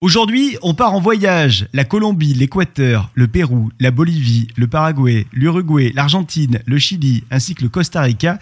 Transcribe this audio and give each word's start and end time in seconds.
Aujourd'hui, 0.00 0.56
on 0.62 0.74
part 0.74 0.94
en 0.94 1.00
voyage. 1.00 1.66
La 1.72 1.82
Colombie, 1.82 2.32
l'Équateur, 2.32 3.10
le 3.14 3.26
Pérou, 3.26 3.70
la 3.80 3.90
Bolivie, 3.90 4.46
le 4.56 4.68
Paraguay, 4.68 5.26
l'Uruguay, 5.32 5.90
l'Argentine, 5.92 6.60
le 6.66 6.78
Chili, 6.78 7.24
ainsi 7.32 7.56
que 7.56 7.64
le 7.64 7.68
Costa 7.68 8.02
Rica. 8.02 8.38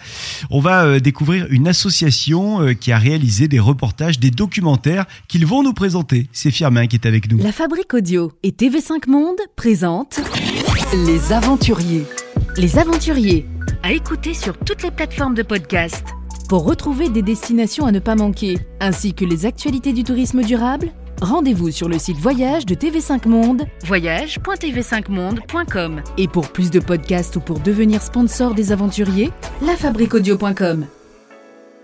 On 0.51 0.59
va 0.59 0.85
euh, 0.85 0.99
découvrir 0.99 1.47
une 1.49 1.67
association 1.67 2.61
euh, 2.61 2.73
qui 2.73 2.91
a 2.91 2.99
réalisé 2.99 3.47
des 3.47 3.57
reportages, 3.59 4.19
des 4.19 4.29
documentaires 4.29 5.07
qu'ils 5.27 5.47
vont 5.47 5.63
nous 5.63 5.73
présenter. 5.73 6.27
C'est 6.31 6.51
Firmin 6.51 6.85
qui 6.85 6.95
est 6.95 7.07
avec 7.07 7.31
nous. 7.31 7.39
La 7.39 7.51
Fabrique 7.51 7.91
Audio 7.95 8.31
et 8.43 8.51
TV5 8.51 9.09
Monde 9.09 9.39
présentent 9.55 10.19
Les 10.93 11.33
Aventuriers. 11.33 12.05
Les 12.55 12.77
Aventuriers, 12.77 13.47
à 13.81 13.93
écouter 13.93 14.35
sur 14.35 14.55
toutes 14.59 14.83
les 14.83 14.91
plateformes 14.91 15.33
de 15.33 15.41
podcast. 15.41 16.03
Pour 16.47 16.63
retrouver 16.63 17.09
des 17.09 17.21
destinations 17.21 17.85
à 17.85 17.91
ne 17.91 17.99
pas 17.99 18.15
manquer, 18.15 18.57
ainsi 18.79 19.13
que 19.13 19.25
les 19.25 19.45
actualités 19.45 19.93
du 19.93 20.03
tourisme 20.03 20.43
durable, 20.43 20.89
Rendez-vous 21.19 21.71
sur 21.71 21.89
le 21.89 21.97
site 21.97 22.17
Voyage 22.17 22.67
de 22.67 22.75
TV5 22.75 23.27
Monde, 23.27 23.63
voyage.tv5monde.com. 23.85 26.03
Et 26.19 26.27
pour 26.27 26.49
plus 26.49 26.69
de 26.69 26.79
podcasts 26.79 27.37
ou 27.37 27.39
pour 27.39 27.59
devenir 27.59 28.03
sponsor 28.03 28.53
des 28.53 28.71
aventuriers, 28.71 29.31
lafabriqueaudio.com. 29.63 30.85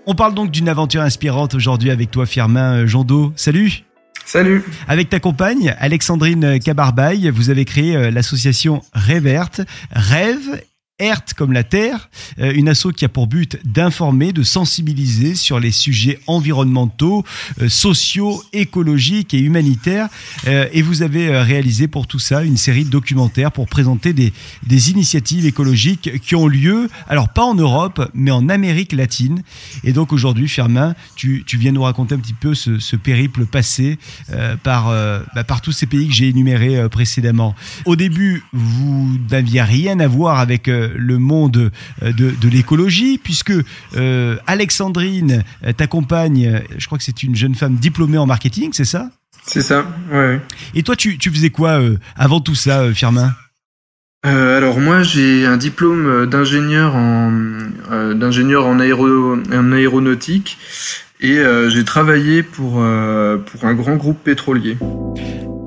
On 0.06 0.14
parle 0.14 0.36
donc 0.36 0.52
d'une 0.52 0.70
aventure 0.70 1.02
inspirante 1.02 1.56
aujourd'hui 1.56 1.90
avec 1.90 2.12
toi, 2.12 2.28
Firmin 2.28 2.86
Jondot. 2.86 3.34
Salut 3.36 3.86
Salut 4.24 4.64
Avec 4.88 5.10
ta 5.10 5.20
compagne, 5.20 5.76
Alexandrine 5.80 6.60
Cabarbaille, 6.60 7.32
vous 7.32 7.50
avez 7.50 7.66
créé 7.66 7.96
euh, 7.96 8.12
l'association 8.12 8.84
Réverte, 8.94 9.62
Rêve 9.92 10.62
ERT 11.04 11.34
comme 11.36 11.52
la 11.52 11.64
Terre, 11.64 12.10
euh, 12.40 12.54
une 12.54 12.70
asso 12.70 12.88
qui 12.96 13.06
a 13.06 13.10
pour 13.10 13.28
but 13.28 13.60
d'informer, 13.66 14.32
de 14.32 14.44
sensibiliser 14.44 15.36
sur 15.36 15.60
les 15.60 15.72
sujets 15.72 16.20
environnementaux, 16.28 17.24
euh, 17.62 17.70
sociaux, 17.70 18.42
écologiques 18.54 19.34
et 19.34 19.40
humanitaires. 19.40 20.08
Euh, 20.48 20.68
et 20.72 20.82
vous 20.82 21.02
avez 21.02 21.38
réalisé 21.40 21.88
pour 21.88 22.08
tout 22.08 22.20
ça 22.20 22.44
une 22.44 22.58
série 22.58 22.86
de 22.86 22.90
documentaires 22.90 23.52
pour 23.52 23.68
présenter 23.68 24.14
des, 24.14 24.34
initiatives 24.90 25.46
écologiques 25.46 26.20
qui 26.22 26.36
ont 26.36 26.48
lieu, 26.48 26.90
alors 27.08 27.30
pas 27.30 27.44
en 27.44 27.56
Europe, 27.56 28.10
mais 28.14 28.32
en 28.32 28.50
Amérique 28.50 28.92
latine. 28.92 29.44
Et 29.84 29.94
donc 29.94 30.12
aujourd'hui, 30.12 30.50
Firmin, 30.50 30.94
tu, 31.16 31.46
viens 31.54 31.72
nous 31.72 31.84
raconter 31.84 32.16
un 32.16 32.20
petit 32.20 32.34
peu 32.34 32.54
ce, 32.54 32.96
périple 32.96 33.46
passé 33.46 33.98
bah, 34.64 34.90
par 35.48 35.62
tous 35.62 35.72
ces 35.72 35.86
pays 35.86 36.08
que 36.08 36.14
j'ai 36.14 36.28
énumérés 36.28 36.90
précédemment. 36.90 37.56
Au 37.86 37.96
début, 37.96 38.44
vous 38.52 39.18
n'aviez 39.32 39.62
rien 39.62 40.00
à 40.00 40.08
voir 40.08 40.40
avec 40.40 40.70
le 40.96 41.18
monde 41.18 41.72
euh, 42.02 42.12
de, 42.12 42.50
l'écologie, 42.50 43.20
puisque 43.22 43.54
euh, 43.96 44.36
Alexandrine, 44.48 45.44
euh, 45.66 45.74
ta 45.74 45.88
compagne, 45.88 46.62
je 46.78 46.86
crois 46.86 46.98
que 46.98 47.04
c'est 47.04 47.24
une 47.24 47.36
jeune 47.36 47.56
femme 47.56 47.76
diplômée 47.76 48.18
en 48.18 48.26
marketing, 48.26 48.72
c'est 48.74 48.86
ça? 48.86 49.10
C'est 49.46 49.62
ça, 49.62 49.86
ouais. 50.12 50.40
Et 50.74 50.84
toi, 50.84 50.96
tu, 50.96 51.18
faisais 51.20 51.50
quoi 51.50 51.80
avant 52.16 52.40
tout 52.40 52.56
ça, 52.56 52.94
Firmin? 52.94 53.34
Alors 54.26 54.80
moi 54.80 55.04
j'ai 55.04 55.46
un 55.46 55.58
diplôme 55.58 56.28
d'ingénieur 56.28 56.96
en 56.96 57.34
d'ingénieur 58.16 58.66
en, 58.66 58.80
en 58.80 59.72
aéronautique 59.74 60.58
et 61.20 61.42
j'ai 61.68 61.84
travaillé 61.84 62.42
pour 62.42 62.76
pour 62.76 63.66
un 63.66 63.74
grand 63.74 63.98
groupe 63.98 64.24
pétrolier. 64.24 64.78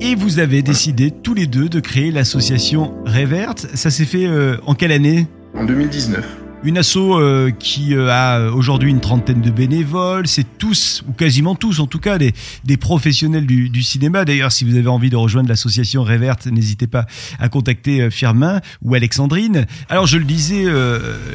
Et 0.00 0.14
vous 0.14 0.38
avez 0.38 0.62
décidé 0.62 1.10
tous 1.10 1.32
les 1.34 1.46
deux 1.46 1.68
de 1.68 1.80
créer 1.80 2.10
l'association 2.10 2.94
Réverte. 3.06 3.66
Ça 3.74 3.90
s'est 3.90 4.04
fait 4.04 4.26
euh, 4.26 4.58
en 4.66 4.74
quelle 4.74 4.92
année? 4.92 5.26
En 5.54 5.64
2019. 5.64 6.45
Une 6.64 6.78
asso 6.78 6.96
euh, 6.96 7.50
qui 7.50 7.94
euh, 7.94 8.10
a 8.10 8.50
aujourd'hui 8.50 8.90
une 8.90 9.00
trentaine 9.00 9.42
de 9.42 9.50
bénévoles, 9.50 10.26
c'est 10.26 10.58
tous, 10.58 11.04
ou 11.06 11.12
quasiment 11.12 11.54
tous 11.54 11.80
en 11.80 11.86
tout 11.86 11.98
cas, 11.98 12.18
des, 12.18 12.32
professionnels 12.76 13.46
du, 13.46 13.68
du 13.68 13.82
cinéma. 13.82 14.24
D'ailleurs, 14.24 14.50
si 14.50 14.64
vous 14.64 14.76
avez 14.76 14.88
envie 14.88 15.10
de 15.10 15.16
rejoindre 15.16 15.48
l'association 15.48 16.02
Réverte, 16.02 16.46
n'hésitez 16.46 16.86
pas 16.86 17.06
à 17.38 17.48
contacter 17.48 18.00
euh, 18.00 18.10
Firmin 18.10 18.60
ou 18.82 18.94
Alexandrine. 18.94 19.66
Alors 19.90 20.06
je 20.06 20.16
le 20.16 20.24
disais, 20.24 20.64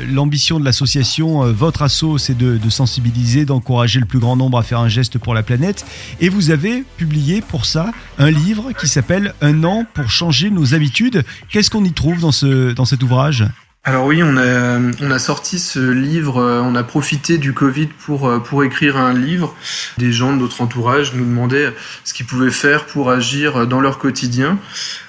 l'ambition 0.10 0.60
de 0.60 0.66
l'association, 0.66 1.52
votre 1.52 1.84
asso, 1.84 2.18
c'est 2.18 2.38
de, 2.38 2.58
de 2.58 2.70
sensibiliser, 2.70 3.46
d'encourager 3.46 4.00
le 4.00 4.06
plus 4.06 4.20
grand 4.20 4.36
nombre 4.36 4.58
à 4.58 4.64
faire 4.64 4.80
un 4.80 4.90
geste 4.90 5.18
pour 5.18 5.34
la 5.34 5.44
planète. 5.44 5.86
Et 6.20 6.30
vous 6.30 6.50
avez 6.50 6.84
publié 6.98 7.42
pour 7.42 7.66
ça 7.66 7.92
un 8.18 8.32
livre 8.32 8.72
qui 8.74 8.88
s'appelle 8.88 9.34
Un 9.42 9.64
an 9.64 9.86
pour 9.94 10.10
changer 10.10 10.50
nos 10.50 10.74
habitudes. 10.74 11.24
Qu'est-ce 11.50 11.70
qu'on 11.70 11.86
y 11.86 11.94
trouve 11.94 12.20
dans, 12.20 12.32
ce, 12.32 12.74
dans 12.74 12.86
cet 12.86 13.04
ouvrage? 13.04 13.46
Alors 13.84 14.06
oui, 14.06 14.22
on 14.22 14.38
a, 14.38 14.78
on 15.02 15.10
a 15.10 15.18
sorti 15.18 15.58
ce 15.58 15.80
livre, 15.80 16.38
euh, 16.38 16.62
on 16.62 16.76
a 16.76 16.84
profité 16.84 17.40
du 17.40 17.52
Covid 17.54 17.88
pour, 17.88 18.30
euh, 18.30 18.38
pour 18.38 18.64
écrire 18.64 18.96
un 18.96 19.12
livre. 19.12 19.56
Des 19.98 20.12
gens 20.12 20.36
de 20.36 20.40
notre 20.40 20.62
entourage 20.62 21.16
nous 21.16 21.26
demandaient 21.26 21.74
ce 22.04 22.14
qu'ils 22.14 22.28
pouvaient 22.28 22.52
faire 22.52 22.86
pour 22.86 23.10
agir 23.10 23.66
dans 23.66 23.82
leur 23.82 23.98
quotidien, 23.98 24.60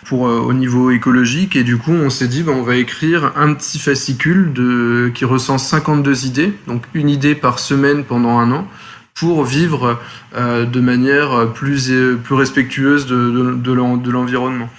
pour, 0.06 0.26
euh, 0.26 0.38
au 0.38 0.54
niveau 0.54 0.90
écologique. 0.90 1.54
Et 1.54 1.64
du 1.64 1.76
coup, 1.76 1.92
on 1.92 2.08
s'est 2.08 2.28
dit, 2.28 2.42
ben, 2.42 2.52
on 2.52 2.62
va 2.62 2.76
écrire 2.76 3.32
un 3.36 3.52
petit 3.52 3.78
fascicule 3.78 4.54
de, 4.54 5.12
qui 5.14 5.26
recense 5.26 5.68
52 5.68 6.24
idées, 6.24 6.54
donc 6.66 6.84
une 6.94 7.10
idée 7.10 7.34
par 7.34 7.58
semaine 7.58 8.04
pendant 8.04 8.38
un 8.38 8.50
an 8.52 8.66
pour 9.14 9.44
vivre 9.44 10.00
de 10.34 10.80
manière 10.80 11.52
plus, 11.52 11.92
plus 12.24 12.34
respectueuse 12.34 13.04
de, 13.04 13.54
de, 13.54 13.96
de 13.96 14.10
l'environnement. 14.10 14.70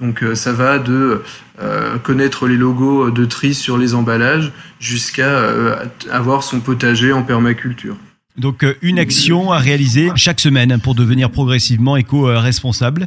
Donc 0.00 0.22
euh, 0.22 0.34
ça 0.34 0.52
va 0.52 0.78
de 0.78 1.22
euh, 1.60 1.98
connaître 1.98 2.46
les 2.46 2.56
logos 2.56 3.10
de 3.10 3.24
tri 3.24 3.54
sur 3.54 3.76
les 3.76 3.94
emballages 3.94 4.52
jusqu'à 4.78 5.28
euh, 5.28 5.76
avoir 6.10 6.42
son 6.42 6.60
potager 6.60 7.12
en 7.12 7.22
permaculture. 7.22 7.96
Donc 8.36 8.64
une 8.80 8.98
action 8.98 9.52
à 9.52 9.58
réaliser 9.58 10.10
chaque 10.14 10.40
semaine 10.40 10.80
pour 10.80 10.94
devenir 10.94 11.30
progressivement 11.30 11.96
éco-responsable. 11.96 13.06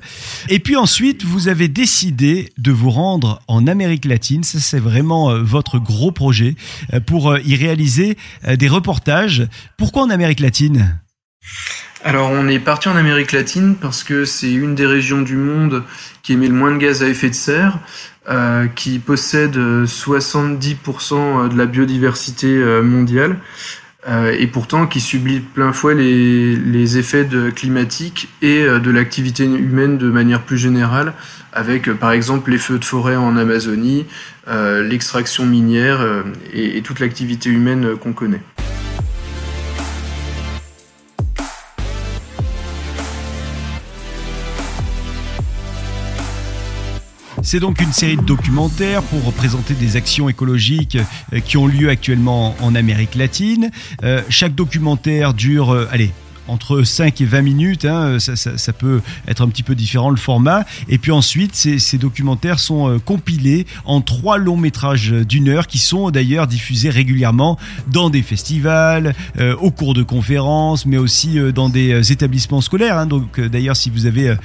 Et 0.49 0.59
puis 0.59 0.75
ensuite, 0.75 1.23
vous 1.23 1.47
avez 1.47 1.69
décidé 1.69 2.51
de 2.59 2.71
vous 2.71 2.91
rendre 2.91 3.41
en 3.47 3.65
Amérique 3.65 4.05
latine. 4.05 4.43
Ça, 4.43 4.59
c'est 4.59 4.81
vraiment 4.81 5.41
votre 5.41 5.79
gros 5.79 6.11
projet 6.11 6.55
pour 7.07 7.35
y 7.39 7.55
réaliser 7.55 8.17
des 8.47 8.67
reportages. 8.67 9.47
Pourquoi 9.77 10.03
en 10.03 10.11
Amérique 10.11 10.41
latine? 10.41 10.99
Alors 12.03 12.29
on 12.29 12.47
est 12.47 12.59
parti 12.59 12.89
en 12.89 12.95
Amérique 12.95 13.31
latine 13.31 13.75
parce 13.79 14.03
que 14.03 14.25
c'est 14.25 14.51
une 14.51 14.75
des 14.75 14.85
régions 14.85 15.21
du 15.21 15.37
monde 15.37 15.83
qui 16.21 16.33
émet 16.33 16.47
le 16.47 16.53
moins 16.53 16.71
de 16.71 16.77
gaz 16.77 17.01
à 17.01 17.07
effet 17.07 17.29
de 17.29 17.35
serre, 17.35 17.79
euh, 18.29 18.67
qui 18.67 18.99
possède 18.99 19.55
70% 19.57 21.49
de 21.49 21.57
la 21.57 21.65
biodiversité 21.65 22.47
euh, 22.47 22.81
mondiale 22.81 23.37
euh, 24.07 24.35
et 24.37 24.47
pourtant 24.47 24.85
qui 24.85 24.99
subit 24.99 25.39
plein 25.39 25.71
fouet 25.71 25.95
les, 25.95 26.55
les 26.57 26.97
effets 26.97 27.27
climatiques 27.55 28.29
et 28.41 28.63
de 28.65 28.91
l'activité 28.91 29.45
humaine 29.45 29.97
de 29.97 30.09
manière 30.09 30.41
plus 30.41 30.57
générale, 30.57 31.13
avec 31.53 31.91
par 31.93 32.11
exemple 32.11 32.51
les 32.51 32.57
feux 32.57 32.79
de 32.79 32.85
forêt 32.85 33.15
en 33.15 33.37
Amazonie, 33.37 34.05
l'extraction 34.47 35.45
minière 35.45 36.05
et 36.53 36.81
toute 36.81 36.99
l'activité 36.99 37.49
humaine 37.49 37.95
qu'on 37.95 38.11
connaît. 38.11 38.41
C'est 47.45 47.59
donc 47.59 47.81
une 47.81 47.91
série 47.91 48.15
de 48.15 48.21
documentaires 48.21 49.03
pour 49.03 49.25
représenter 49.25 49.73
des 49.73 49.97
actions 49.97 50.29
écologiques 50.29 50.97
euh, 51.33 51.41
qui 51.41 51.57
ont 51.57 51.67
lieu 51.67 51.89
actuellement 51.89 52.55
en 52.61 52.73
Amérique 52.73 53.15
latine. 53.15 53.69
Euh, 54.01 54.21
chaque 54.29 54.55
documentaire 54.55 55.33
dure, 55.33 55.73
euh, 55.73 55.89
allez, 55.91 56.11
entre 56.47 56.83
5 56.83 57.21
et 57.21 57.25
20 57.25 57.41
minutes. 57.41 57.85
Hein, 57.85 58.17
ça, 58.19 58.73
peut 58.73 59.01
être 59.27 59.41
un 59.41 59.47
petit 59.47 59.63
peu 59.63 59.75
différent 59.75 60.09
le 60.09 60.17
format. 60.17 60.65
Et 60.89 60.97
puis 60.97 61.11
ensuite, 61.11 61.55
ces, 61.55 61.97
documentaires 61.97 62.59
sont 62.59 62.89
euh, 62.89 62.99
compilés 62.99 63.65
en 63.85 64.01
trois 64.01 64.37
longs 64.37 64.57
métrages 64.57 65.11
d'une 65.11 65.47
heure 65.49 65.67
qui 65.67 65.77
sont 65.77 66.09
d'ailleurs 66.09 66.47
diffusés 66.47 66.89
régulièrement 66.89 67.57
dans 67.87 68.09
des 68.09 68.23
festivals, 68.23 69.13
euh, 69.39 69.55
au 69.57 69.71
cours 69.71 69.93
de 69.93 70.03
conférences, 70.03 70.85
mais 70.85 70.97
aussi 70.97 71.39
euh, 71.39 71.51
dans 71.51 71.69
des 71.69 72.11
établissements 72.11 72.61
scolaires. 72.61 72.97
Hein. 72.97 73.05
Donc 73.05 73.39
d'ailleurs, 73.39 73.75
si 73.75 73.89
vous 73.89 74.05
avez, 74.05 74.35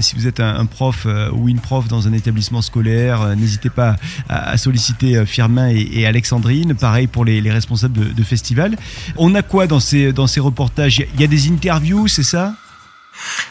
si 0.00 0.14
vous 0.14 0.26
êtes 0.26 0.40
un, 0.40 0.66
prof 0.66 1.06
ou 1.32 1.48
une 1.48 1.58
prof 1.58 1.88
dans 1.88 2.08
un 2.08 2.12
établissement 2.12 2.62
scolaire, 2.62 3.36
n'hésitez 3.36 3.70
pas 3.70 3.96
à, 4.28 4.56
solliciter 4.56 5.24
Firmin 5.26 5.68
et, 5.68 6.06
Alexandrine. 6.06 6.74
Pareil 6.74 7.06
pour 7.06 7.24
les, 7.24 7.40
les 7.40 7.50
responsables 7.50 8.14
de, 8.14 8.22
festivals. 8.22 8.76
On 9.16 9.34
a 9.34 9.42
quoi 9.42 9.66
dans 9.66 9.80
ces 9.80 10.12
dans 10.12 10.26
ces 10.26 10.40
reportages? 10.40 11.02
Des 11.32 11.48
interviews, 11.48 12.08
c'est 12.08 12.22
ça? 12.22 12.54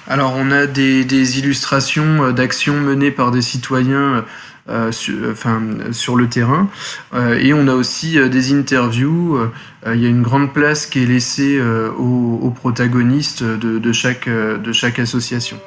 Alors, 0.08 0.36
on 0.38 0.52
a 0.52 0.68
des, 0.68 1.40
illustrations 1.40 2.26
euh, 2.26 2.32
d'actions 2.32 2.80
menées 2.80 3.10
par 3.10 3.32
des 3.32 3.42
citoyens 3.42 4.24
euh, 4.70 4.92
euh, 5.10 5.92
sur, 5.92 6.16
le 6.16 6.30
terrain. 6.30 6.70
et 7.40 7.54
on 7.54 7.68
a 7.68 7.74
aussi 7.74 8.20
des 8.30 8.54
interviews. 8.54 9.40
Il 9.88 10.00
y 10.00 10.06
a 10.06 10.10
une 10.10 10.22
grande 10.22 10.54
place 10.54 10.86
qui 10.86 11.02
est 11.02 11.08
laissée 11.08 11.60
aux, 11.98 12.54
protagonistes 12.56 13.44
de, 13.44 13.92
chaque, 13.92 14.30
de 14.30 14.72
chaque 14.72 15.00
association. 15.00 15.58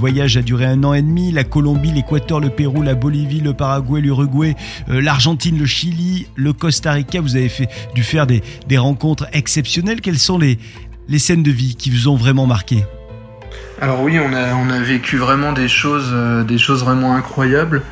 Voyage 0.00 0.38
a 0.38 0.42
duré 0.42 0.64
un 0.64 0.82
an 0.82 0.94
et 0.94 1.02
demi. 1.02 1.30
La 1.30 1.44
Colombie, 1.44 1.92
l'Équateur, 1.92 2.40
le 2.40 2.48
Pérou, 2.48 2.82
la 2.82 2.94
Bolivie, 2.94 3.40
le 3.40 3.52
Paraguay, 3.52 4.00
l'Uruguay, 4.00 4.56
euh, 4.88 5.00
l'Argentine, 5.00 5.58
le 5.58 5.66
Chili, 5.66 6.26
le 6.34 6.52
Costa 6.54 6.92
Rica. 6.92 7.20
Vous 7.20 7.36
avez 7.36 7.50
fait, 7.50 7.68
dû 7.94 8.02
faire 8.02 8.26
des, 8.26 8.42
rencontres 8.78 9.26
exceptionnelles. 9.32 10.00
Quelles 10.00 10.18
sont 10.18 10.38
les, 10.38 10.58
scènes 11.18 11.42
de 11.42 11.50
vie 11.50 11.76
qui 11.76 11.90
vous 11.90 12.08
ont 12.08 12.16
vraiment 12.16 12.46
marqué? 12.46 12.82
Alors 13.80 14.00
oui, 14.00 14.18
on 14.18 14.32
a, 14.32 14.80
vécu 14.80 15.18
vraiment 15.18 15.52
des 15.52 15.68
choses, 15.68 16.10
euh, 16.12 16.44
des 16.44 16.58
choses 16.58 16.82
vraiment 16.82 17.14
incroyables. 17.14 17.82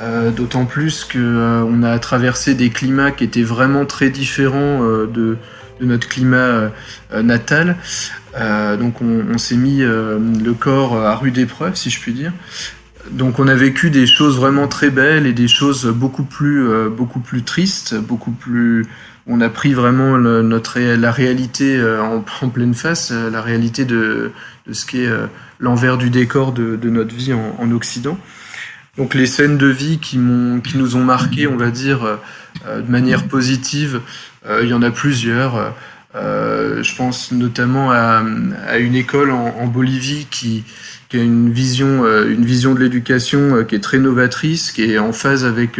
Euh, 0.00 0.30
D'autant 0.30 0.64
plus 0.64 1.04
que 1.04 1.18
euh, 1.18 1.64
on 1.64 1.82
a 1.82 1.98
traversé 1.98 2.54
des 2.54 2.70
climats 2.70 3.10
qui 3.10 3.24
étaient 3.24 3.42
vraiment 3.42 3.84
très 3.84 4.08
différents 4.08 4.80
de, 4.80 5.36
de, 5.82 5.86
notre 5.86 6.08
climat 6.08 6.36
euh, 6.36 7.22
natal. 7.22 7.76
donc 8.78 9.02
on, 9.02 9.36
s'est 9.38 9.56
mis 9.56 9.80
le 9.80 10.52
corps 10.52 10.96
à 10.96 11.16
rude 11.16 11.38
épreuve, 11.38 11.74
si 11.74 11.90
je 11.90 12.00
puis 12.00 12.12
dire. 12.12 12.32
Donc 13.10 13.38
on 13.40 13.48
a 13.48 13.54
vécu 13.54 13.90
des 13.90 14.06
choses 14.06 14.36
vraiment 14.36 14.68
très 14.68 14.90
belles 14.90 15.26
et 15.26 15.32
des 15.32 15.48
choses 15.48 15.86
beaucoup 15.86 16.22
plus, 16.22 16.64
beaucoup 16.88 17.20
plus 17.20 17.42
tristes, 17.42 17.94
beaucoup 17.96 18.30
plus 18.30 18.86
on 19.26 19.40
a 19.40 19.48
pris 19.48 19.72
vraiment 19.72 20.18
notre 20.18 20.80
la 20.80 21.12
réalité 21.12 21.80
en, 22.00 22.48
pleine 22.48 22.74
face, 22.74 23.10
la 23.10 23.42
réalité 23.42 23.84
de, 23.84 24.32
de 24.66 24.72
ce 24.72 24.86
qu'est 24.86 25.08
l'envers 25.62 25.96
du 25.96 26.10
décor 26.10 26.52
de, 26.52 26.90
notre 26.90 27.14
vie 27.14 27.32
en, 27.32 27.70
Occident. 27.70 28.18
Donc 28.98 29.14
les 29.14 29.24
scènes 29.24 29.56
de 29.56 29.68
vie 29.68 29.98
qui, 29.98 30.18
m'ont, 30.18 30.60
qui 30.60 30.76
nous 30.76 30.96
ont 30.96 31.04
marqué, 31.04 31.46
on 31.46 31.56
va 31.56 31.70
dire, 31.70 32.04
euh, 32.66 32.82
de 32.82 32.90
manière 32.90 33.26
positive, 33.26 34.02
euh, 34.46 34.60
il 34.62 34.68
y 34.68 34.74
en 34.74 34.82
a 34.82 34.90
plusieurs. 34.90 35.74
Euh, 36.14 36.82
je 36.82 36.94
pense 36.94 37.32
notamment 37.32 37.90
à, 37.90 38.22
à 38.68 38.76
une 38.76 38.94
école 38.94 39.30
en, 39.30 39.66
Bolivie 39.66 40.26
qui, 40.30 40.64
a 41.14 41.16
une 41.16 41.50
vision, 41.50 42.06
une 42.26 42.44
vision 42.44 42.74
de 42.74 42.80
l'éducation 42.80 43.64
qui 43.64 43.76
est 43.76 43.80
très 43.80 43.98
novatrice, 43.98 44.72
qui 44.72 44.82
est 44.82 44.98
en 44.98 45.12
phase 45.12 45.46
avec 45.46 45.78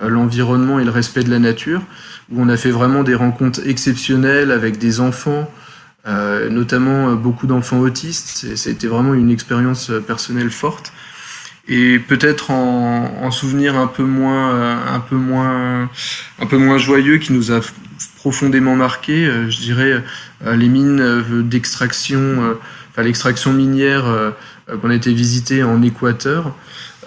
l'environnement 0.00 0.80
et 0.80 0.84
le 0.84 0.90
respect 0.90 1.22
de 1.22 1.30
la 1.30 1.38
nature, 1.38 1.82
où 2.30 2.42
on 2.42 2.48
a 2.48 2.56
fait 2.56 2.70
vraiment 2.70 3.04
des 3.04 3.14
rencontres 3.14 3.60
exceptionnelles 3.66 4.50
avec 4.50 4.78
des 4.78 5.00
enfants, 5.00 5.48
euh, 6.06 6.48
notamment 6.50 7.14
beaucoup 7.14 7.46
d'enfants 7.46 7.80
autistes. 7.80 8.56
C'était 8.56 8.86
vraiment 8.86 9.14
une 9.14 9.30
expérience 9.30 9.90
personnelle 10.06 10.50
forte. 10.50 10.92
Et 11.70 12.00
peut-être 12.00 12.50
en, 12.50 13.22
en, 13.22 13.30
souvenir 13.30 13.76
un 13.76 13.86
peu 13.86 14.02
moins, 14.02 14.92
un 14.92 15.00
peu 15.00 15.16
moins, 15.16 15.88
un 16.40 16.46
peu 16.46 16.58
moins 16.58 16.78
joyeux, 16.78 17.18
qui 17.18 17.32
nous 17.32 17.52
a 17.52 17.60
profondément 18.16 18.76
marqué, 18.76 19.24
euh, 19.24 19.48
je 19.48 19.60
dirais, 19.60 20.02
euh, 20.44 20.56
les 20.56 20.68
mines 20.68 21.22
d'extraction, 21.48 22.56
enfin 22.90 23.02
l'extraction 23.02 23.52
minière 23.52 24.04
qu'on 24.82 24.90
a 24.90 24.94
été 24.94 25.12
visiter 25.14 25.62
en 25.62 25.80
Équateur. 25.82 26.54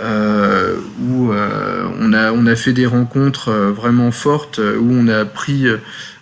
Euh, 0.01 0.77
où 1.07 1.31
euh, 1.31 1.88
on, 2.00 2.13
a, 2.13 2.31
on 2.31 2.48
a 2.48 2.56
fait 2.56 2.74
des 2.74 2.88
rencontres 2.88 3.51
vraiment 3.51 4.12
fortes, 4.12 4.57
où 4.57 4.89
on 4.92 5.07
a 5.07 5.24
pris 5.24 5.68
euh, 5.68 5.77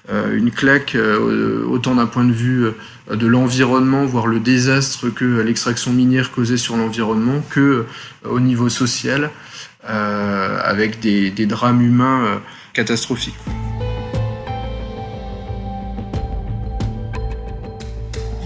une 0.09 0.51
claque 0.51 0.97
autant 1.67 1.95
d'un 1.95 2.07
point 2.07 2.25
de 2.25 2.33
vue 2.33 2.65
de 3.09 3.27
l'environnement, 3.27 4.05
voire 4.05 4.27
le 4.27 4.39
désastre 4.39 5.09
que 5.09 5.41
l'extraction 5.41 5.93
minière 5.93 6.31
causait 6.31 6.57
sur 6.57 6.75
l'environnement, 6.75 7.41
que 7.49 7.85
au 8.25 8.39
niveau 8.39 8.69
social, 8.69 9.29
euh, 9.89 10.59
avec 10.63 10.99
des, 10.99 11.31
des, 11.31 11.47
drames 11.47 11.81
humains 11.81 12.25
euh, 12.25 12.35
catastrophiques. 12.73 13.33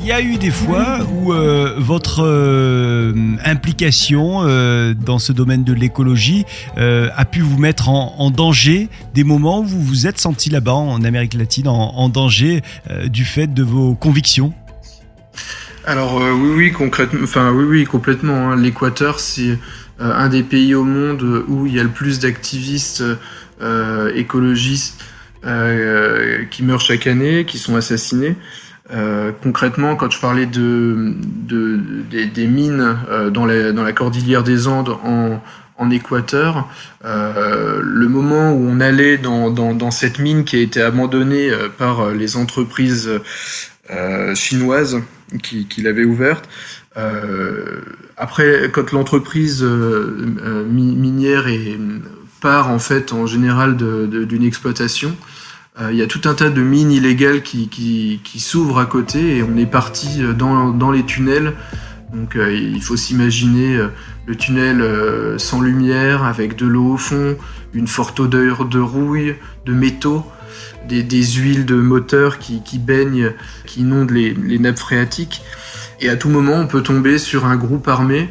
Il 0.05 0.09
y 0.09 0.11
a 0.11 0.21
eu 0.21 0.37
des 0.37 0.51
fois 0.51 0.99
où 1.11 1.33
euh, 1.33 1.73
votre 1.79 2.23
euh, 2.23 3.11
implication 3.43 4.41
euh, 4.43 4.93
dans 4.93 5.17
ce 5.17 5.31
domaine 5.31 5.63
de 5.63 5.73
l'écologie 5.73 6.45
a 6.77 7.25
pu 7.25 7.41
vous 7.41 7.57
mettre 7.57 7.89
en, 7.89 8.29
danger, 8.29 8.87
des 9.15 9.23
moments 9.23 9.61
où 9.61 9.63
vous 9.63 9.81
vous 9.81 10.05
êtes 10.05 10.19
senti 10.19 10.51
là-bas 10.51 10.73
en 10.73 11.03
Amérique 11.03 11.33
latine 11.33 11.67
en, 11.67 12.07
danger 12.07 12.61
du 13.07 13.25
fait 13.25 13.51
de 13.51 13.63
vos 13.63 13.95
convictions? 13.95 14.53
Alors 15.85 16.17
oui, 16.17 16.51
oui, 16.55 16.71
concrètement, 16.71 17.21
enfin 17.23 17.51
oui, 17.51 17.63
oui, 17.63 17.85
complètement. 17.85 18.51
Hein. 18.51 18.57
L'Équateur, 18.57 19.19
c'est 19.19 19.57
un 19.99 20.29
des 20.29 20.43
pays 20.43 20.75
au 20.75 20.83
monde 20.83 21.45
où 21.47 21.65
il 21.65 21.73
y 21.73 21.79
a 21.79 21.83
le 21.83 21.89
plus 21.89 22.19
d'activistes 22.19 23.03
écologistes 24.13 25.03
qui 25.41 26.63
meurent 26.63 26.81
chaque 26.81 27.07
année, 27.07 27.45
qui 27.45 27.57
sont 27.57 27.75
assassinés. 27.75 28.35
Euh, 28.93 29.31
concrètement, 29.41 29.95
quand 29.95 30.11
je 30.11 30.19
parlais 30.19 30.45
de, 30.45 31.15
de 31.47 31.79
des, 32.09 32.27
des, 32.27 32.47
mines 32.47 32.97
euh, 33.09 33.31
dans, 33.31 33.45
la, 33.45 33.71
dans 33.71 33.83
la 33.83 33.93
cordillère 33.93 34.43
des 34.43 34.67
Andes 34.67 34.95
en, 35.03 35.41
en 35.77 35.89
Équateur, 35.89 36.69
euh, 37.03 37.79
le 37.81 38.07
moment 38.07 38.51
où 38.51 38.63
on 38.67 38.79
allait 38.79 39.17
dans, 39.17 39.49
dans, 39.49 39.73
dans, 39.73 39.91
cette 39.91 40.19
mine 40.19 40.43
qui 40.43 40.57
a 40.57 40.59
été 40.59 40.81
abandonnée 40.81 41.49
euh, 41.49 41.67
par 41.67 42.11
les 42.11 42.37
entreprises 42.37 43.09
euh, 43.89 44.35
chinoises 44.35 45.01
qui, 45.41 45.67
qui 45.67 45.81
l'avaient 45.81 46.05
ouverte, 46.05 46.47
après, 48.15 48.71
quand 48.71 48.93
l'entreprise 48.93 49.61
minière 49.61 51.49
est, 51.49 51.77
part 52.39 52.69
en 52.69 52.79
fait 52.79 53.11
en 53.11 53.25
général 53.25 53.75
d'une 53.75 54.43
exploitation, 54.45 55.09
euh, 55.09 55.34
il 55.91 55.97
y 55.97 56.01
a 56.01 56.07
tout 56.07 56.21
un 56.25 56.33
tas 56.33 56.49
de 56.49 56.61
mines 56.61 56.91
illégales 56.91 57.41
qui, 57.41 57.67
qui, 57.67 58.21
qui 58.23 58.39
s'ouvrent 58.39 58.79
à 58.79 58.85
côté 58.85 59.37
et 59.37 59.43
on 59.43 59.57
est 59.57 59.65
parti 59.65 60.23
euh, 60.23 60.33
dans, 60.33 60.69
dans 60.69 60.89
les 60.89 61.03
tunnels. 61.03 61.53
Donc 62.15 62.35
euh, 62.35 62.53
il 62.53 62.81
faut 62.81 62.95
s'imaginer 62.95 63.75
euh, 63.75 63.87
le 64.25 64.35
tunnel 64.35 64.81
euh, 64.81 65.37
sans 65.37 65.61
lumière, 65.61 66.23
avec 66.23 66.55
de 66.55 66.65
l'eau 66.65 66.93
au 66.93 66.97
fond, 66.97 67.35
une 67.73 67.87
forte 67.87 68.19
odeur 68.19 68.65
de 68.65 68.79
rouille, 68.79 69.35
de 69.65 69.73
métaux, 69.73 70.23
des, 70.87 71.03
des 71.03 71.23
huiles 71.23 71.65
de 71.65 71.75
moteur 71.75 72.39
qui, 72.39 72.63
qui, 72.63 72.79
baignent, 72.79 73.33
qui 73.65 73.81
inondent 73.81 74.11
les, 74.11 74.33
les, 74.33 74.59
nappes 74.59 74.79
phréatiques. 74.79 75.41
Et 75.99 76.09
à 76.09 76.15
tout 76.15 76.29
moment, 76.29 76.53
on 76.53 76.67
peut 76.67 76.83
tomber 76.83 77.17
sur 77.17 77.45
un 77.45 77.57
groupe 77.57 77.87
armé, 77.87 78.29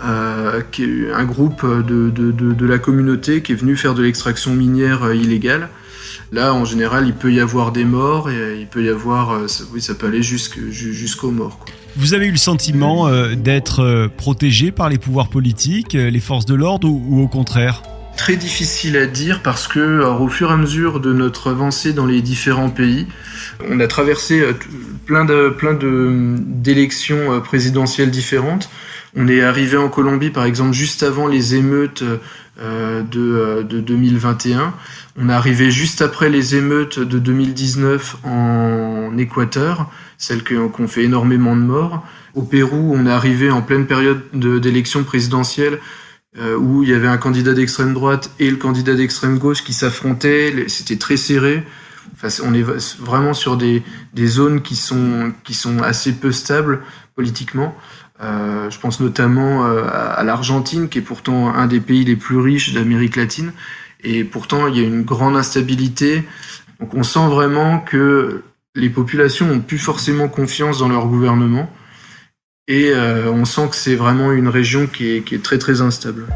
un 0.00 1.24
groupe 1.24 1.64
de, 1.64 2.10
de, 2.10 2.30
de, 2.30 2.66
la 2.66 2.78
communauté 2.78 3.40
qui 3.42 3.52
est 3.52 3.56
venu 3.56 3.76
faire 3.76 3.94
de 3.94 4.02
l'extraction 4.02 4.52
minière 4.52 5.12
illégale. 5.14 5.70
Là, 6.32 6.54
en 6.54 6.64
général, 6.64 7.06
il 7.06 7.14
peut 7.14 7.32
y 7.32 7.40
avoir 7.40 7.72
des 7.72 7.84
morts 7.84 8.30
et 8.30 8.58
il 8.58 8.66
peut 8.66 8.84
y 8.84 8.88
avoir, 8.88 9.40
oui, 9.72 9.80
ça 9.80 9.94
peut 9.94 10.06
aller 10.06 10.22
jusqu'aux 10.22 11.30
morts. 11.30 11.58
Quoi. 11.58 11.74
Vous 11.98 12.12
avez 12.12 12.26
eu 12.26 12.30
le 12.30 12.36
sentiment 12.36 13.08
euh, 13.08 13.34
d'être 13.34 13.80
euh, 13.80 14.08
protégé 14.08 14.70
par 14.70 14.90
les 14.90 14.98
pouvoirs 14.98 15.28
politiques, 15.28 15.94
euh, 15.94 16.10
les 16.10 16.20
forces 16.20 16.44
de 16.44 16.54
l'ordre 16.54 16.88
ou, 16.88 17.02
ou, 17.08 17.22
au 17.22 17.28
contraire? 17.28 17.82
Très 18.18 18.36
difficile 18.36 18.98
à 18.98 19.06
dire 19.06 19.40
parce 19.42 19.66
que, 19.66 20.00
alors, 20.00 20.20
au 20.20 20.28
fur 20.28 20.50
et 20.50 20.52
à 20.52 20.56
mesure 20.58 21.00
de 21.00 21.14
notre 21.14 21.50
avancée 21.50 21.94
dans 21.94 22.04
les 22.04 22.20
différents 22.20 22.68
pays, 22.68 23.06
on 23.66 23.80
a 23.80 23.86
traversé 23.86 24.42
plein 25.06 25.24
de 25.24 25.50
plein 25.50 25.74
de 25.74 26.34
d'élections 26.38 27.40
présidentielles 27.42 28.10
différentes. 28.10 28.70
On 29.16 29.28
est 29.28 29.42
arrivé 29.42 29.76
en 29.76 29.88
Colombie, 29.88 30.30
par 30.30 30.44
exemple, 30.44 30.72
juste 30.72 31.02
avant 31.02 31.26
les 31.26 31.54
émeutes 31.54 32.04
euh, 32.58 33.02
de, 33.02 33.62
de 33.68 33.80
2021. 33.80 34.72
On 35.18 35.30
est 35.30 35.32
arrivé 35.32 35.70
juste 35.70 36.02
après 36.02 36.28
les 36.28 36.56
émeutes 36.56 36.98
de 36.98 37.18
2019 37.18 38.16
en 38.24 39.16
Équateur, 39.16 39.90
celles 40.18 40.44
qui 40.44 40.54
ont 40.56 40.88
fait 40.88 41.04
énormément 41.04 41.56
de 41.56 41.62
morts. 41.62 42.06
Au 42.34 42.42
Pérou, 42.42 42.92
on 42.94 43.06
est 43.06 43.10
arrivé 43.10 43.50
en 43.50 43.62
pleine 43.62 43.86
période 43.86 44.20
d'élection 44.34 45.04
présidentielle 45.04 45.80
euh, 46.38 46.54
où 46.54 46.82
il 46.82 46.90
y 46.90 46.94
avait 46.94 47.08
un 47.08 47.16
candidat 47.16 47.54
d'extrême 47.54 47.94
droite 47.94 48.30
et 48.38 48.50
le 48.50 48.58
candidat 48.58 48.94
d'extrême 48.94 49.38
gauche 49.38 49.64
qui 49.64 49.72
s'affrontaient. 49.72 50.66
C'était 50.68 50.98
très 50.98 51.16
serré. 51.16 51.64
Enfin, 52.14 52.28
on 52.44 52.52
est 52.52 52.62
vraiment 53.00 53.32
sur 53.32 53.56
des, 53.56 53.82
zones 54.26 54.60
qui 54.60 54.76
sont, 54.76 55.32
qui 55.44 55.54
sont 55.54 55.82
assez 55.82 56.12
peu 56.12 56.30
stables 56.30 56.82
politiquement. 57.14 57.74
Euh, 58.22 58.68
je 58.68 58.78
pense 58.78 59.00
notamment 59.00 59.66
euh, 59.66 59.84
à, 59.90 60.22
l'Argentine, 60.24 60.90
qui 60.90 60.98
est 60.98 61.02
pourtant 61.02 61.54
un 61.54 61.66
des 61.66 61.80
pays 61.80 62.04
les 62.04 62.16
plus 62.16 62.38
riches 62.38 62.74
d'Amérique 62.74 63.16
latine. 63.16 63.52
Et 64.08 64.22
pourtant, 64.22 64.68
il 64.68 64.76
y 64.76 64.80
a 64.80 64.86
une 64.86 65.02
grande 65.02 65.36
instabilité. 65.36 66.22
Donc 66.78 66.94
on 66.94 67.02
sent 67.02 67.26
vraiment 67.28 67.80
que 67.80 68.44
les 68.76 68.88
populations 68.88 69.50
ont 69.50 69.60
plus 69.60 69.78
forcément 69.78 70.28
confiance 70.28 70.78
dans 70.78 70.88
leur 70.88 71.08
gouvernement. 71.08 71.68
Et 72.68 72.90
euh, 72.90 73.30
on 73.32 73.44
sent 73.44 73.68
que 73.70 73.76
c'est 73.76 73.96
vraiment 73.96 74.30
une 74.30 74.48
région 74.48 74.86
qui 74.86 75.10
est, 75.10 75.22
qui 75.22 75.34
est 75.34 75.42
très 75.42 75.58
très 75.58 75.80
instable. 75.80 76.26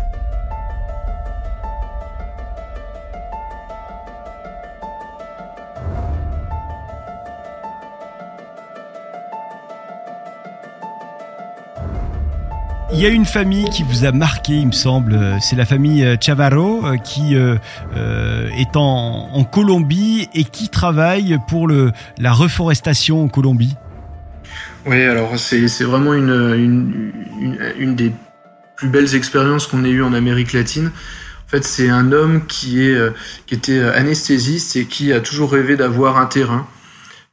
Il 13.00 13.04
y 13.04 13.06
a 13.06 13.08
une 13.08 13.24
famille 13.24 13.64
qui 13.70 13.82
vous 13.82 14.04
a 14.04 14.12
marqué, 14.12 14.52
il 14.52 14.66
me 14.66 14.72
semble. 14.72 15.18
C'est 15.40 15.56
la 15.56 15.64
famille 15.64 16.18
Chavarro 16.20 16.82
qui 17.02 17.34
euh, 17.34 17.56
est 18.58 18.76
en, 18.76 19.42
Colombie 19.50 20.28
et 20.34 20.44
qui 20.44 20.68
travaille 20.68 21.38
pour 21.48 21.66
la 21.66 22.32
reforestation 22.34 23.24
en 23.24 23.28
Colombie. 23.28 23.74
Oui, 24.84 25.02
alors 25.02 25.38
c'est 25.38 25.82
vraiment 25.84 26.12
une, 26.12 27.10
des 27.96 28.12
plus 28.76 28.90
belles 28.90 29.14
expériences 29.14 29.66
qu'on 29.66 29.82
ait 29.86 29.90
eues 29.90 30.02
en 30.02 30.12
Amérique 30.12 30.52
latine. 30.52 30.88
En 31.46 31.48
fait, 31.48 31.64
c'est 31.64 31.88
un 31.88 32.12
homme 32.12 32.44
qui, 32.44 32.86
était 33.50 33.80
anesthésiste 33.80 34.76
et 34.76 34.84
qui 34.84 35.14
a 35.14 35.20
toujours 35.20 35.52
rêvé 35.52 35.78
d'avoir 35.78 36.18
un 36.18 36.26
terrain. 36.26 36.66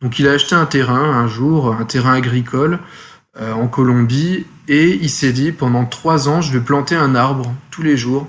Donc 0.01 0.17
il 0.17 0.29
a 0.29 0.31
acheté 0.31 0.55
un 0.55 0.65
terrain 0.65 1.11
un 1.11 1.27
jour, 1.27 1.75
un 1.77 1.83
terrain 1.83 2.13
agricole 2.13 2.79
euh, 3.41 3.51
en 3.51 3.67
Colombie, 3.67 4.45
et 4.67 4.99
il 5.01 5.09
s'est 5.09 5.33
dit 5.33 5.51
pendant 5.51 5.85
trois 5.85 6.29
ans, 6.29 6.41
je 6.41 6.51
vais 6.51 6.59
planter 6.59 6.95
un 6.95 7.15
arbre 7.15 7.53
tous 7.71 7.83
les 7.83 7.97
jours 7.97 8.27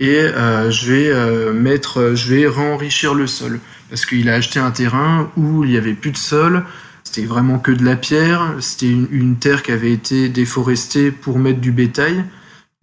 et 0.00 0.18
euh, 0.18 0.70
je 0.70 0.92
vais 0.92 1.08
euh, 1.08 1.52
mettre, 1.52 2.14
je 2.14 2.34
vais 2.34 2.46
réenrichir 2.46 3.14
le 3.14 3.26
sol. 3.26 3.60
Parce 3.88 4.06
qu'il 4.06 4.28
a 4.28 4.34
acheté 4.34 4.58
un 4.58 4.70
terrain 4.70 5.30
où 5.36 5.64
il 5.64 5.70
n'y 5.70 5.76
avait 5.76 5.94
plus 5.94 6.12
de 6.12 6.16
sol, 6.16 6.64
c'était 7.04 7.26
vraiment 7.26 7.58
que 7.58 7.72
de 7.72 7.84
la 7.84 7.96
pierre, 7.96 8.54
c'était 8.60 8.90
une, 8.90 9.36
terre 9.36 9.62
qui 9.62 9.72
avait 9.72 9.92
été 9.92 10.28
déforestée 10.28 11.10
pour 11.10 11.38
mettre 11.38 11.60
du 11.60 11.72
bétail. 11.72 12.24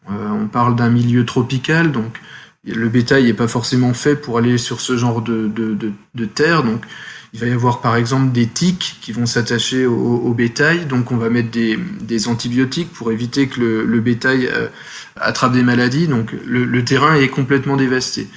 on 0.08 0.48
parle 0.48 0.76
d'un 0.76 0.90
milieu 0.90 1.26
tropical, 1.26 1.92
donc 1.92 2.20
le 2.64 2.90
bétail 2.90 3.24
n'est 3.24 3.34
pas 3.34 3.48
forcément 3.48 3.94
fait 3.94 4.16
pour 4.16 4.38
aller 4.38 4.60
sur 4.60 4.82
ce 4.82 4.98
genre 4.98 5.22
de, 5.22 5.48
de, 5.48 5.74
de, 5.74 5.92
de 6.14 6.26
terre, 6.26 6.64
donc 6.64 6.84
il 7.34 7.40
va 7.40 7.48
y 7.48 7.52
avoir 7.52 7.82
par 7.82 7.96
exemple 7.96 8.32
des 8.32 8.48
tiques 8.48 8.98
qui 9.02 9.12
vont 9.12 9.26
s'attacher 9.26 9.86
au, 9.86 10.34
bétail, 10.34 10.86
donc 10.86 11.12
on 11.12 11.18
va 11.18 11.30
mettre 11.30 11.50
des, 11.52 12.28
antibiotiques 12.28 12.92
pour 12.92 13.12
éviter 13.12 13.48
que 13.48 13.60
le, 13.60 14.00
bétail 14.00 14.48
euh, 14.48 14.68
attrape 15.16 15.54
des 15.54 15.64
maladies, 15.64 16.08
donc 16.08 16.32
le, 16.46 16.84
terrain 16.84 17.16
est 17.16 17.28
complètement 17.28 17.78
dévasté. 17.78 18.28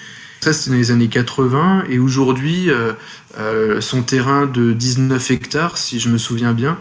Ça, 0.40 0.52
c'était 0.52 0.72
dans 0.72 0.76
les 0.76 0.90
années 0.90 1.08
80, 1.08 1.84
et 1.88 2.00
aujourd'hui, 2.00 2.68
euh, 2.68 2.92
euh, 3.38 3.80
son 3.80 4.02
terrain 4.02 4.46
de 4.46 4.72
19 4.72 5.30
hectares, 5.30 5.78
si 5.78 6.00
je 6.00 6.08
me 6.08 6.18
souviens 6.18 6.52
bien, 6.52 6.78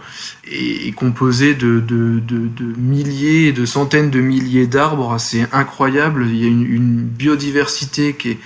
est, 0.52 0.92
composé 0.96 1.54
de, 1.54 1.80
de, 1.80 2.20
de, 2.20 2.80
milliers, 2.80 3.54
de 3.54 3.66
centaines 3.66 4.10
de 4.10 4.20
milliers 4.20 4.66
d'arbres. 4.66 5.18
C'est 5.20 5.48
incroyable. 5.54 6.26
Il 6.28 6.38
y 6.38 6.46
a 6.46 6.48
une, 6.48 6.66
une 6.66 7.02
biodiversité 7.04 8.16
qui 8.16 8.32
est, 8.32 8.40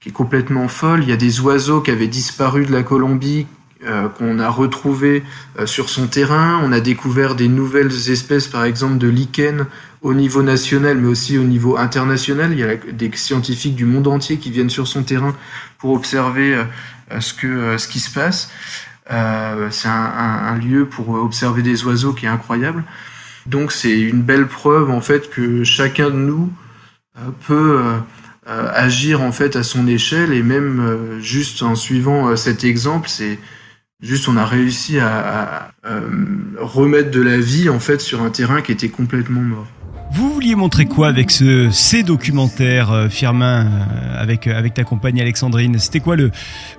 qui 0.00 0.08
est 0.08 0.12
complètement 0.12 0.68
folle. 0.68 1.02
Il 1.02 1.08
y 1.08 1.12
a 1.12 1.16
des 1.16 1.40
oiseaux 1.40 1.80
qui 1.80 1.90
avaient 1.90 2.06
disparu 2.06 2.64
de 2.64 2.72
la 2.72 2.82
Colombie, 2.82 3.46
euh, 3.86 4.08
qu'on 4.08 4.38
a 4.38 4.48
retrouvés 4.48 5.22
euh, 5.58 5.66
sur 5.66 5.88
son 5.88 6.06
terrain. 6.06 6.60
On 6.64 6.72
a 6.72 6.80
découvert 6.80 7.34
des 7.34 7.48
nouvelles 7.48 8.10
espèces, 8.10 8.48
par 8.48 8.64
exemple 8.64 8.98
de 8.98 9.08
lichens 9.08 9.66
au 10.02 10.14
niveau 10.14 10.42
national, 10.42 10.98
mais 10.98 11.08
aussi 11.08 11.38
au 11.38 11.44
niveau 11.44 11.76
international. 11.76 12.52
Il 12.52 12.58
y 12.58 12.64
a 12.64 12.76
des 12.76 13.10
scientifiques 13.14 13.74
du 13.74 13.84
monde 13.84 14.06
entier 14.06 14.38
qui 14.38 14.50
viennent 14.50 14.70
sur 14.70 14.88
son 14.88 15.02
terrain 15.02 15.34
pour 15.78 15.92
observer 15.92 16.54
euh, 16.54 17.20
ce, 17.20 17.34
que, 17.34 17.76
ce 17.78 17.88
qui 17.88 18.00
se 18.00 18.10
passe. 18.10 18.50
c'est 19.06 19.88
un, 19.88 20.12
un, 20.52 20.56
lieu 20.56 20.86
pour 20.86 21.10
observer 21.10 21.62
des 21.62 21.84
oiseaux 21.84 22.12
qui 22.12 22.26
est 22.26 22.28
incroyable. 22.28 22.84
Donc 23.46 23.72
c'est 23.72 23.98
une 23.98 24.22
belle 24.22 24.46
preuve 24.46 24.90
en 24.90 25.00
fait 25.00 25.30
que 25.30 25.64
chacun 25.64 26.10
de 26.10 26.16
nous 26.16 26.52
peut 27.46 27.80
euh, 27.80 27.98
agir 28.46 29.22
en 29.22 29.32
fait 29.32 29.56
à 29.56 29.62
son 29.62 29.86
échelle 29.86 30.32
et 30.32 30.42
même 30.42 30.80
euh, 30.80 31.20
juste 31.20 31.62
en 31.62 31.74
suivant 31.74 32.28
euh, 32.28 32.36
cet 32.36 32.64
exemple, 32.64 33.08
c'est 33.08 33.38
juste 34.02 34.28
on 34.28 34.36
a 34.36 34.46
réussi 34.46 34.98
à, 34.98 35.72
remettre 36.58 37.10
de 37.10 37.20
la 37.20 37.38
vie 37.38 37.68
en 37.68 37.78
fait 37.78 38.00
sur 38.00 38.22
un 38.22 38.30
terrain 38.30 38.62
qui 38.62 38.72
était 38.72 38.88
complètement 38.88 39.40
mort. 39.40 39.66
Vous 40.12 40.32
vouliez 40.32 40.54
montrer 40.54 40.86
quoi 40.86 41.08
avec 41.08 41.30
ce, 41.30 41.70
ces 41.70 42.02
documentaires, 42.02 43.08
Firmin, 43.10 43.70
avec, 44.16 44.46
avec 44.46 44.74
ta 44.74 44.84
compagne 44.84 45.20
Alexandrine? 45.20 45.78
C'était 45.78 46.00
quoi 46.00 46.16
le, 46.16 46.30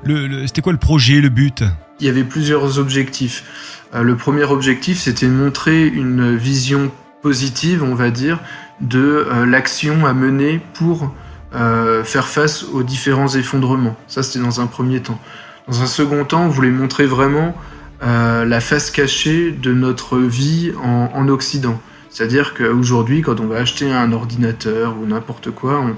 le, 0.03 0.46
c'était 0.48 0.62
quoi 0.62 0.74
le 0.74 0.80
projet, 0.80 1.22
le 1.22 1.30
but? 1.30 1.63
Il 2.00 2.08
y 2.08 2.10
avait 2.10 2.24
plusieurs 2.24 2.77
objectifs. 2.77 3.86
le 3.94 4.15
premier 4.15 4.44
objectif, 4.44 5.00
c'était 5.00 5.27
de 5.27 5.32
montrer 5.32 5.88
une 5.88 6.36
vision 6.36 6.91
positive, 7.22 7.84
on 7.84 7.96
va 7.96 8.10
dire, 8.10 8.39
de 8.82 9.25
l'action 9.46 10.06
à 10.06 10.13
mener 10.13 10.60
pour 10.74 11.13
faire 11.51 12.27
face 12.27 12.63
aux 12.63 12.84
différents 12.84 13.27
effondrements. 13.27 13.98
Ça, 14.08 14.24
c'était 14.24 14.39
dans 14.39 14.62
un 14.62 14.67
premier 14.67 15.01
temps. 15.01 15.20
Dans 15.67 15.81
un 15.81 15.88
second 15.88 16.25
temps, 16.25 16.46
on 16.46 16.50
voulait 16.50 16.70
montrer 16.70 17.05
vraiment 17.05 17.55
euh, 18.03 18.46
la 18.46 18.60
face 18.60 18.89
cachée 18.89 19.51
de 19.51 19.74
notre 19.74 20.17
vie 20.17 20.72
en, 20.84 21.12
en 21.13 21.27
Occident. 21.27 21.79
C'est-à-dire 22.10 22.55
qu'aujourd'hui, 22.55 23.22
quand 23.22 23.39
on 23.39 23.46
va 23.46 23.58
acheter 23.58 23.91
un 23.91 24.12
ordinateur 24.12 24.96
ou 25.00 25.05
n'importe 25.05 25.51
quoi, 25.51 25.81
on 25.81 25.96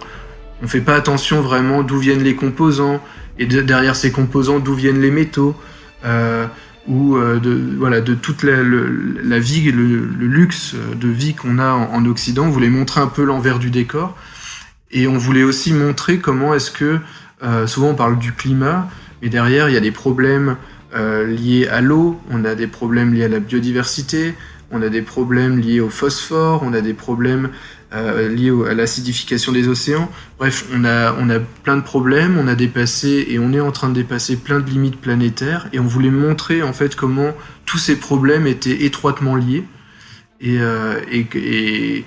ne 0.61 0.67
fait 0.67 0.81
pas 0.81 0.95
attention 0.95 1.41
vraiment 1.41 1.81
d'où 1.81 1.97
viennent 1.97 2.23
les 2.23 2.35
composants 2.35 3.01
et 3.39 3.45
derrière 3.45 3.95
ces 3.95 4.11
composants 4.11 4.59
d'où 4.59 4.75
viennent 4.75 5.01
les 5.01 5.11
métaux. 5.11 5.55
Euh, 6.03 6.45
ou 6.85 7.15
euh, 7.15 7.39
de, 7.39 7.77
voilà, 7.77 8.01
de 8.01 8.13
toute 8.13 8.43
la, 8.43 8.61
la 8.61 9.39
vie, 9.39 9.71
le, 9.71 9.85
le, 9.85 10.27
luxe 10.27 10.75
de 10.75 11.07
vie 11.07 11.33
qu'on 11.33 11.57
a 11.57 11.71
en, 11.71 11.93
en, 11.93 12.05
Occident. 12.05 12.43
On 12.43 12.49
voulait 12.49 12.67
montrer 12.67 12.99
un 12.99 13.07
peu 13.07 13.23
l'envers 13.23 13.57
du 13.57 13.69
décor. 13.69 14.17
Et 14.93 15.07
on 15.07 15.17
voulait 15.17 15.43
aussi 15.43 15.73
montrer 15.73 16.19
comment 16.19 16.53
est-ce 16.53 16.69
que, 16.69 16.99
euh, 17.43 17.65
souvent 17.65 17.89
on 17.89 17.95
parle 17.95 18.19
du 18.19 18.31
climat, 18.31 18.87
mais 19.21 19.29
derrière 19.29 19.67
il 19.67 19.73
y 19.73 19.77
a 19.77 19.81
des 19.81 19.91
problèmes 19.91 20.55
euh, 20.95 21.25
liés 21.25 21.67
à 21.67 21.81
l'eau, 21.81 22.21
on 22.29 22.45
a 22.45 22.53
des 22.53 22.67
problèmes 22.67 23.13
liés 23.13 23.23
à 23.23 23.27
la 23.27 23.39
biodiversité, 23.39 24.35
on 24.69 24.83
a 24.83 24.89
des 24.89 25.01
problèmes 25.01 25.59
liés 25.59 25.79
au 25.79 25.89
phosphore, 25.89 26.61
on 26.63 26.73
a 26.73 26.81
des 26.81 26.93
problèmes 26.93 27.49
euh, 27.95 28.29
liés 28.29 28.53
à 28.69 28.75
l'acidification 28.75 29.51
des 29.51 29.67
océans. 29.67 30.11
Bref, 30.37 30.65
on 30.71 30.85
a, 30.85 31.15
on 31.19 31.27
a 31.31 31.39
plein 31.39 31.77
de 31.77 31.81
problèmes, 31.81 32.37
on 32.37 32.47
a 32.47 32.53
dépassé 32.53 33.25
et 33.29 33.39
on 33.39 33.51
est 33.51 33.59
en 33.59 33.71
train 33.71 33.89
de 33.89 33.95
dépasser 33.95 34.35
plein 34.35 34.59
de 34.59 34.69
limites 34.69 35.01
planétaires 35.01 35.69
et 35.73 35.79
on 35.79 35.87
voulait 35.87 36.11
montrer 36.11 36.61
en 36.61 36.73
fait 36.73 36.95
comment 36.95 37.33
tous 37.65 37.79
ces 37.79 37.95
problèmes 37.95 38.45
étaient 38.45 38.85
étroitement 38.85 39.35
liés. 39.35 39.63
Et, 40.41 40.57
et, 41.09 41.25
et 41.35 42.05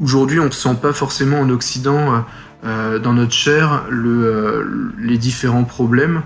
Aujourd'hui, 0.00 0.40
on 0.40 0.46
ne 0.46 0.50
sent 0.50 0.76
pas 0.80 0.92
forcément 0.92 1.40
en 1.40 1.50
Occident, 1.50 2.14
euh, 2.14 2.18
euh, 2.64 2.98
dans 2.98 3.12
notre 3.12 3.32
chair, 3.32 3.84
euh, 3.90 4.92
les 4.98 5.18
différents 5.18 5.64
problèmes. 5.64 6.22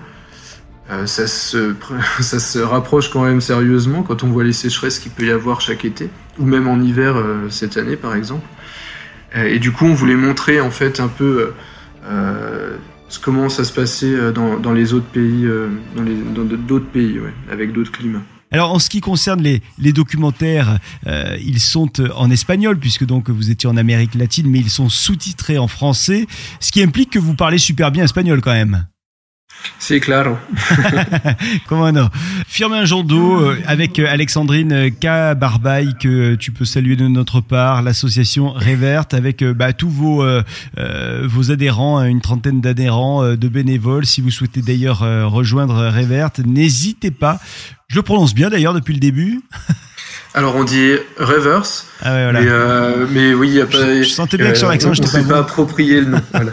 ça, 1.05 1.27
se, 1.27 2.59
rapproche 2.59 3.11
quand 3.11 3.25
même 3.25 3.41
sérieusement 3.41 4.03
quand 4.03 4.23
on 4.23 4.27
voit 4.27 4.45
les 4.45 4.53
sécheresses 4.53 4.99
qu'il 4.99 5.11
peut 5.11 5.25
y 5.25 5.31
avoir 5.31 5.59
chaque 5.59 5.83
été, 5.83 6.09
ou 6.39 6.45
même 6.45 6.65
en 6.65 6.79
hiver 6.79 7.21
cette 7.49 7.75
année 7.75 7.97
par 7.97 8.15
exemple. 8.15 8.47
et 9.35 9.59
du 9.59 9.73
coup, 9.73 9.83
on 9.83 9.93
voulait 9.93 10.15
montrer 10.15 10.61
en 10.61 10.71
fait 10.71 11.01
un 11.01 11.09
peu 11.09 11.51
comment 13.21 13.49
ça 13.49 13.65
se 13.65 13.73
passait 13.73 14.31
dans, 14.31 14.71
les 14.71 14.93
autres 14.93 15.07
pays, 15.07 15.45
dans 15.93 16.45
d'autres 16.45 16.89
pays, 16.89 17.19
avec 17.51 17.73
d'autres 17.73 17.91
climats. 17.91 18.23
Alors 18.51 18.71
en 18.71 18.79
ce 18.79 18.89
qui 18.89 19.01
concerne 19.01 19.41
les, 19.41 19.61
les 19.77 19.93
documentaires, 19.93 20.79
euh, 21.05 21.37
ils 21.41 21.59
sont 21.59 21.89
euh, 21.99 22.09
en 22.15 22.31
espagnol 22.31 22.79
puisque 22.79 23.05
donc 23.05 23.29
vous 23.29 23.51
étiez 23.51 23.69
en 23.69 23.77
Amérique 23.77 24.15
latine, 24.15 24.49
mais 24.49 24.59
ils 24.59 24.69
sont 24.69 24.89
sous-titrés 24.89 25.57
en 25.57 25.67
français, 25.67 26.27
ce 26.59 26.71
qui 26.71 26.81
implique 26.81 27.09
que 27.09 27.19
vous 27.19 27.35
parlez 27.35 27.57
super 27.57 27.91
bien 27.91 28.05
espagnol 28.05 28.41
quand 28.41 28.53
même. 28.53 28.87
C'est 29.79 29.99
clair. 29.99 30.37
Comment 31.67 31.91
non 31.91 32.09
Firmin 32.47 32.85
Jandot 32.85 33.39
euh, 33.39 33.61
avec 33.65 33.99
Alexandrine 33.99 34.91
K. 34.91 35.35
Barbaille 35.37 35.95
que 35.99 36.35
tu 36.35 36.51
peux 36.51 36.65
saluer 36.65 36.95
de 36.95 37.07
notre 37.07 37.41
part, 37.41 37.81
l'association 37.81 38.51
Réverte 38.51 39.13
avec 39.13 39.43
bah, 39.43 39.73
tous 39.73 39.89
vos, 39.89 40.25
vos 41.23 41.51
adhérents, 41.51 42.03
une 42.03 42.21
trentaine 42.21 42.61
d'adhérents, 42.61 43.35
de 43.35 43.47
bénévoles. 43.47 44.05
Si 44.05 44.21
vous 44.21 44.31
souhaitez 44.31 44.61
d'ailleurs 44.61 44.99
rejoindre 45.31 45.87
Réverte, 45.87 46.39
n'hésitez 46.39 47.11
pas. 47.11 47.39
Je 47.87 47.95
le 47.95 48.01
prononce 48.01 48.33
bien 48.33 48.49
d'ailleurs 48.49 48.73
depuis 48.73 48.93
le 48.93 48.99
début. 48.99 49.41
Alors 50.37 50.55
on 50.55 50.63
dit 50.63 50.91
reverse. 51.17 51.87
Ah 52.03 52.13
ouais, 52.13 52.23
voilà. 52.25 52.41
mais, 52.41 52.47
euh, 52.47 53.07
mais, 53.09 53.33
oui, 53.33 53.49
y 53.49 53.61
a 53.61 53.65
pas. 53.65 54.03
Je, 54.03 54.07
sentais 54.07 54.37
bien 54.37 54.51
que 54.51 54.57
sur 54.59 54.69
l'accent, 54.69 54.93
je 54.93 55.01
ne 55.01 55.07
pas, 55.07 55.23
pas 55.23 55.39
approprié 55.39 55.99
le 55.99 56.11
nom. 56.11 56.21
Voilà. 56.31 56.51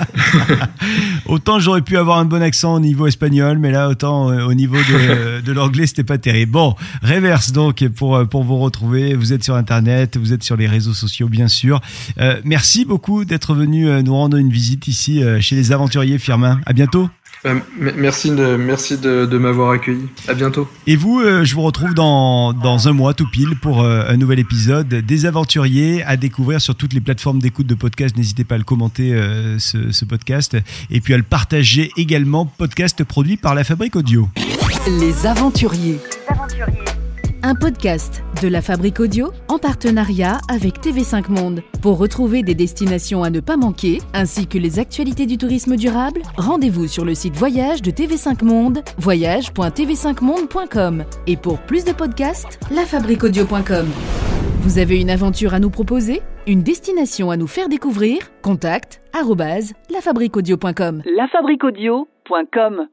autant 1.27 1.59
j'aurais 1.59 1.83
pu 1.83 1.99
avoir 1.99 2.17
un 2.17 2.25
bon 2.25 2.41
accent 2.41 2.75
au 2.77 2.81
niveau 2.81 3.07
espagnol, 3.07 3.59
mais 3.59 3.71
là 3.71 3.91
autant 3.91 4.31
euh, 4.31 4.47
au 4.47 4.55
niveau 4.55 4.77
de, 4.77 5.43
de 5.43 5.53
l'anglais, 5.53 5.87
c'était 5.87 6.03
pas 6.03 6.17
terrible. 6.17 6.53
Bon, 6.53 6.75
reverse 7.03 7.53
donc 7.53 7.87
pour 7.89 8.17
euh, 8.17 8.25
pour 8.25 8.43
vous 8.43 8.57
retrouver. 8.57 9.15
Vous 9.17 9.35
êtes 9.35 9.45
sur 9.45 9.55
internet, 9.55 10.17
vous 10.17 10.33
êtes 10.33 10.45
sur 10.45 10.57
les 10.57 10.67
réseaux 10.67 10.95
sociaux 10.95 11.29
bien 11.29 11.49
sûr. 11.49 11.83
Euh, 12.19 12.41
merci 12.43 12.87
beaucoup 12.87 13.27
d'être 13.27 13.55
venu 13.55 13.91
euh, 13.91 14.01
nous 14.01 14.15
rendre 14.15 14.39
une 14.39 14.51
visite 14.51 14.89
ici 14.89 15.23
chez 15.41 15.57
les 15.57 15.73
aventuriers 15.73 16.17
Firmin. 16.17 16.59
À 16.65 16.73
bientôt. 16.73 17.11
Euh, 17.47 17.61
merci 17.77 18.31
de, 18.31 18.57
merci 18.57 18.97
de, 18.97 19.27
de 19.27 19.39
m'avoir 19.39 19.71
accueilli. 19.71 20.09
À 20.29 20.35
bientôt. 20.35 20.67
Et 20.87 20.97
vous, 20.97 21.21
euh, 21.21 21.45
je 21.45 21.55
vous 21.55 21.63
retrouve 21.63 21.95
dans, 21.95 22.53
dans 22.53 22.89
un 22.89 22.93
mois 22.93 23.13
tout 23.13 23.29
pile 23.31 23.57
pour 23.61 23.83
euh, 23.83 24.05
un 24.09 24.17
nouvel 24.17 24.39
épisode 24.39 24.89
des 24.89 25.27
Aventuriers 25.27 26.03
à 26.05 26.17
découvrir 26.17 26.61
sur 26.61 26.75
toutes 26.75 26.95
les 26.95 27.01
plateformes 27.01 27.41
d'écoute 27.41 27.67
de 27.67 27.75
podcast. 27.75 28.17
N'hésitez 28.17 28.45
pas 28.45 28.55
à 28.55 28.59
le 28.59 28.65
commenter 28.65 29.15
ce, 29.59 29.93
ce, 29.93 30.05
podcast 30.05 30.57
et 30.91 31.01
puis 31.01 31.15
à 31.15 31.17
le 31.17 31.23
partager 31.23 31.91
également. 31.97 32.47
Podcast 32.47 33.05
produit 33.05 33.37
par 33.37 33.55
la 33.55 33.65
Fabrique 33.65 33.97
Audio. 33.97 34.29
Les 34.87 35.27
Aventuriers. 35.27 35.99
Les 35.99 36.33
Aventuriers. 36.33 36.85
Un 37.43 37.55
podcast 37.55 38.24
de 38.45 38.49
la 38.51 38.61
Fabrique 38.61 39.01
Audio 39.01 39.33
en 39.49 39.59
partenariat 39.59 40.37
avec 40.51 40.81
TV5 40.81 41.31
Monde. 41.31 41.63
Pour 41.81 41.97
retrouver 41.97 42.43
des 42.43 42.55
destinations 42.55 43.23
à 43.23 43.31
ne 43.31 43.41
pas 43.41 43.57
manquer, 43.57 44.03
ainsi 44.13 44.47
que 44.47 44.59
les 44.59 44.79
actualités 44.79 45.25
du 45.25 45.39
tourisme 45.39 45.77
durable, 45.77 46.21
rendez-vous 46.37 46.87
sur 46.87 47.07
le 47.07 47.15
site 47.15 47.37
voyage 47.37 47.81
de 47.81 47.91
TV5 47.91 48.45
Monde, 48.45 48.81
voyage.tv5monde.com. 48.99 51.05
Et 51.27 51.39
pour 51.39 51.59
plus 51.59 51.87
de 51.87 51.93
podcasts, 51.93 52.61
lafabriqueaudio.com. 52.71 53.87
Vous 54.61 54.79
avez 54.79 55.01
une 55.01 55.09
aventure 55.09 55.55
à 55.55 55.59
nous 55.59 55.71
proposer? 55.71 56.21
Une 56.47 56.63
destination 56.63 57.31
à 57.31 57.39
nous 57.39 57.47
faire 57.47 57.71
découvrir? 57.71 58.31
Contact 58.43 59.01
arobase 59.15 59.73
lafabriqueaudio.com. 59.89 61.03
lafabriqueaudio.com 61.17 62.89